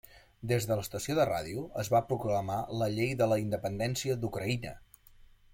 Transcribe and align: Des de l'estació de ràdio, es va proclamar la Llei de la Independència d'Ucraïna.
Des 0.51 0.65
de 0.69 0.77
l'estació 0.79 1.17
de 1.19 1.27
ràdio, 1.29 1.67
es 1.83 1.91
va 1.95 2.01
proclamar 2.13 2.57
la 2.81 2.91
Llei 2.97 3.15
de 3.23 3.31
la 3.35 3.41
Independència 3.45 4.21
d'Ucraïna. 4.25 4.77